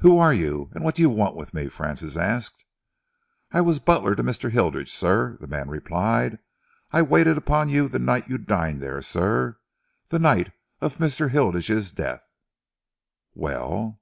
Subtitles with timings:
[0.00, 2.66] "Who are you, and what do you want with me?" Francis asked.
[3.50, 4.50] "I was butler to Mr.
[4.50, 6.38] Hilditch, sir," the man replied.
[6.92, 9.56] "I waited upon you the night you dined there, sir
[10.08, 11.30] the night of Mr.
[11.30, 12.20] Hilditch's death."
[13.34, 13.96] "Well?"